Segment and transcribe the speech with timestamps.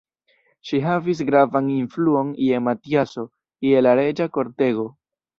[0.67, 3.25] Ŝi havis gravan influon je Matiaso,
[3.67, 4.87] je la reĝa kortego.